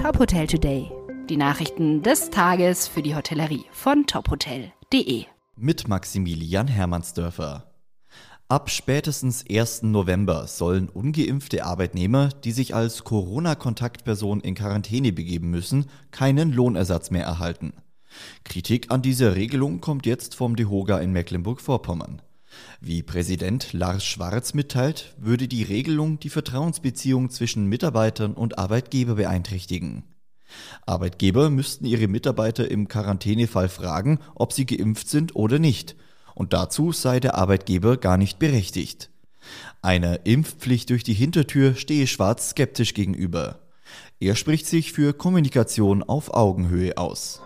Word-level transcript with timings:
Top 0.00 0.18
Hotel 0.18 0.46
Today. 0.46 0.90
Die 1.28 1.36
Nachrichten 1.36 2.02
des 2.02 2.30
Tages 2.30 2.88
für 2.88 3.02
die 3.02 3.14
Hotellerie 3.14 3.66
von 3.70 4.06
tophotel.de. 4.06 5.26
Mit 5.56 5.88
Maximilian 5.88 6.68
Hermannsdörfer. 6.68 7.70
Ab 8.48 8.70
spätestens 8.70 9.44
1. 9.46 9.82
November 9.82 10.46
sollen 10.46 10.88
ungeimpfte 10.88 11.66
Arbeitnehmer, 11.66 12.30
die 12.30 12.52
sich 12.52 12.74
als 12.74 13.04
Corona-Kontaktperson 13.04 14.40
in 14.40 14.54
Quarantäne 14.54 15.12
begeben 15.12 15.50
müssen, 15.50 15.84
keinen 16.12 16.50
Lohnersatz 16.50 17.10
mehr 17.10 17.26
erhalten. 17.26 17.74
Kritik 18.44 18.90
an 18.90 19.02
dieser 19.02 19.36
Regelung 19.36 19.82
kommt 19.82 20.06
jetzt 20.06 20.34
vom 20.34 20.56
DeHoga 20.56 20.98
in 20.98 21.12
Mecklenburg-Vorpommern. 21.12 22.22
Wie 22.80 23.02
Präsident 23.02 23.72
Lars 23.72 24.04
Schwarz 24.04 24.54
mitteilt, 24.54 25.14
würde 25.18 25.48
die 25.48 25.62
Regelung 25.62 26.18
die 26.18 26.30
Vertrauensbeziehung 26.30 27.30
zwischen 27.30 27.66
Mitarbeitern 27.66 28.34
und 28.34 28.58
Arbeitgeber 28.58 29.14
beeinträchtigen. 29.14 30.04
Arbeitgeber 30.86 31.50
müssten 31.50 31.84
ihre 31.84 32.08
Mitarbeiter 32.08 32.70
im 32.70 32.88
Quarantänefall 32.88 33.68
fragen, 33.68 34.18
ob 34.34 34.52
sie 34.52 34.66
geimpft 34.66 35.08
sind 35.08 35.36
oder 35.36 35.58
nicht, 35.58 35.96
und 36.34 36.52
dazu 36.52 36.92
sei 36.92 37.20
der 37.20 37.36
Arbeitgeber 37.36 37.96
gar 37.96 38.16
nicht 38.16 38.38
berechtigt. 38.38 39.10
Einer 39.82 40.26
Impfpflicht 40.26 40.90
durch 40.90 41.04
die 41.04 41.14
Hintertür 41.14 41.74
stehe 41.74 42.06
Schwarz 42.06 42.50
skeptisch 42.50 42.94
gegenüber. 42.94 43.60
Er 44.20 44.36
spricht 44.36 44.66
sich 44.66 44.92
für 44.92 45.14
Kommunikation 45.14 46.02
auf 46.02 46.34
Augenhöhe 46.34 46.96
aus. 46.96 47.40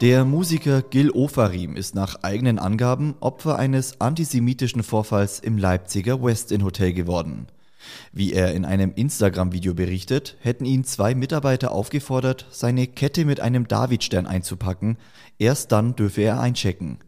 Der 0.00 0.24
Musiker 0.24 0.82
Gil 0.82 1.10
Ofarim 1.10 1.74
ist 1.74 1.96
nach 1.96 2.22
eigenen 2.22 2.60
Angaben 2.60 3.16
Opfer 3.18 3.58
eines 3.58 4.00
antisemitischen 4.00 4.84
Vorfalls 4.84 5.40
im 5.40 5.58
Leipziger 5.58 6.22
Westin 6.22 6.62
Hotel 6.62 6.92
geworden. 6.92 7.48
Wie 8.12 8.32
er 8.32 8.54
in 8.54 8.64
einem 8.64 8.92
Instagram-Video 8.94 9.74
berichtet, 9.74 10.36
hätten 10.38 10.66
ihn 10.66 10.84
zwei 10.84 11.16
Mitarbeiter 11.16 11.72
aufgefordert, 11.72 12.46
seine 12.52 12.86
Kette 12.86 13.24
mit 13.24 13.40
einem 13.40 13.66
Davidstern 13.66 14.28
einzupacken, 14.28 14.98
erst 15.36 15.72
dann 15.72 15.96
dürfe 15.96 16.22
er 16.22 16.38
einchecken. 16.38 16.98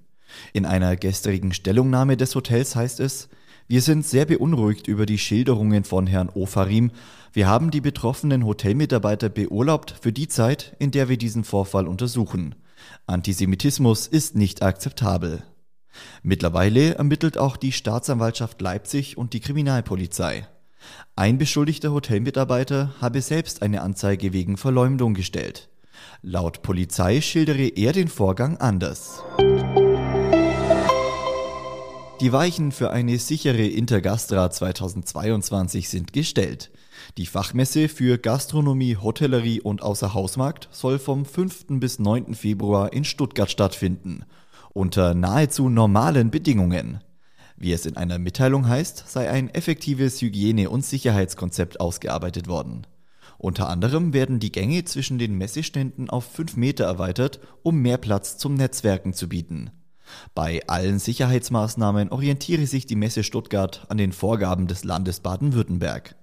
In 0.52 0.66
einer 0.66 0.96
gestrigen 0.96 1.52
Stellungnahme 1.52 2.16
des 2.16 2.34
Hotels 2.34 2.74
heißt 2.74 2.98
es, 2.98 3.28
wir 3.68 3.82
sind 3.82 4.04
sehr 4.04 4.24
beunruhigt 4.24 4.88
über 4.88 5.06
die 5.06 5.18
Schilderungen 5.18 5.84
von 5.84 6.08
Herrn 6.08 6.28
Ofarim. 6.28 6.90
Wir 7.32 7.46
haben 7.46 7.70
die 7.70 7.80
betroffenen 7.80 8.44
Hotelmitarbeiter 8.44 9.28
beurlaubt 9.28 9.94
für 10.00 10.12
die 10.12 10.26
Zeit, 10.26 10.74
in 10.80 10.90
der 10.90 11.08
wir 11.08 11.18
diesen 11.18 11.44
Vorfall 11.44 11.86
untersuchen. 11.86 12.56
Antisemitismus 13.06 14.06
ist 14.06 14.36
nicht 14.36 14.62
akzeptabel. 14.62 15.42
Mittlerweile 16.22 16.94
ermittelt 16.94 17.38
auch 17.38 17.56
die 17.56 17.72
Staatsanwaltschaft 17.72 18.60
Leipzig 18.60 19.18
und 19.18 19.32
die 19.32 19.40
Kriminalpolizei. 19.40 20.46
Ein 21.16 21.38
beschuldigter 21.38 21.92
Hotelmitarbeiter 21.92 22.94
habe 23.00 23.20
selbst 23.20 23.62
eine 23.62 23.82
Anzeige 23.82 24.32
wegen 24.32 24.56
Verleumdung 24.56 25.14
gestellt. 25.14 25.68
Laut 26.22 26.62
Polizei 26.62 27.20
schildere 27.20 27.68
er 27.68 27.92
den 27.92 28.08
Vorgang 28.08 28.56
anders. 28.58 29.22
Die 32.20 32.32
Weichen 32.32 32.70
für 32.70 32.90
eine 32.90 33.18
sichere 33.18 33.66
Intergastra 33.66 34.50
2022 34.50 35.88
sind 35.88 36.12
gestellt. 36.12 36.70
Die 37.16 37.24
Fachmesse 37.24 37.88
für 37.88 38.18
Gastronomie, 38.18 38.98
Hotellerie 38.98 39.62
und 39.62 39.80
Außerhausmarkt 39.80 40.68
soll 40.70 40.98
vom 40.98 41.24
5. 41.24 41.80
bis 41.80 41.98
9. 41.98 42.34
Februar 42.34 42.92
in 42.92 43.04
Stuttgart 43.04 43.50
stattfinden. 43.50 44.26
Unter 44.74 45.14
nahezu 45.14 45.70
normalen 45.70 46.30
Bedingungen. 46.30 47.00
Wie 47.56 47.72
es 47.72 47.86
in 47.86 47.96
einer 47.96 48.18
Mitteilung 48.18 48.68
heißt, 48.68 49.04
sei 49.08 49.30
ein 49.30 49.48
effektives 49.54 50.20
Hygiene- 50.20 50.68
und 50.68 50.84
Sicherheitskonzept 50.84 51.80
ausgearbeitet 51.80 52.48
worden. 52.48 52.86
Unter 53.38 53.70
anderem 53.70 54.12
werden 54.12 54.40
die 54.40 54.52
Gänge 54.52 54.84
zwischen 54.84 55.18
den 55.18 55.38
Messeständen 55.38 56.10
auf 56.10 56.26
5 56.26 56.56
Meter 56.56 56.84
erweitert, 56.84 57.40
um 57.62 57.80
mehr 57.80 57.96
Platz 57.96 58.36
zum 58.36 58.56
Netzwerken 58.56 59.14
zu 59.14 59.26
bieten. 59.26 59.70
Bei 60.34 60.60
allen 60.66 60.98
Sicherheitsmaßnahmen 60.98 62.10
orientiere 62.10 62.66
sich 62.66 62.86
die 62.86 62.96
Messe 62.96 63.22
Stuttgart 63.22 63.86
an 63.88 63.98
den 63.98 64.12
Vorgaben 64.12 64.66
des 64.66 64.84
Landes 64.84 65.20
Baden-Württemberg. 65.20 66.16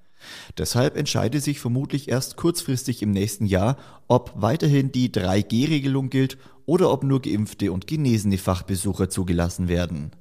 Deshalb 0.57 0.97
entscheide 0.97 1.39
sich 1.39 1.59
vermutlich 1.59 2.09
erst 2.09 2.37
kurzfristig 2.37 3.01
im 3.01 3.11
nächsten 3.11 3.45
Jahr, 3.45 3.77
ob 4.07 4.33
weiterhin 4.35 4.91
die 4.91 5.09
3G-Regelung 5.09 6.09
gilt 6.09 6.37
oder 6.65 6.91
ob 6.91 7.03
nur 7.03 7.21
geimpfte 7.21 7.71
und 7.71 7.87
genesene 7.87 8.37
Fachbesucher 8.37 9.09
zugelassen 9.09 9.67
werden. 9.67 10.11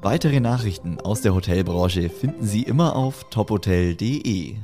Weitere 0.00 0.40
Nachrichten 0.40 1.00
aus 1.00 1.20
der 1.20 1.34
Hotelbranche 1.34 2.10
finden 2.10 2.44
Sie 2.44 2.62
immer 2.62 2.96
auf 2.96 3.30
tophotel.de. 3.30 4.56